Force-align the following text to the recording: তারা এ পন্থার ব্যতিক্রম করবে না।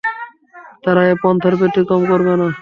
তারা 0.83 1.01
এ 1.05 1.23
পন্থার 1.23 1.53
ব্যতিক্রম 1.59 2.01
করবে 2.11 2.33
না। 2.41 2.47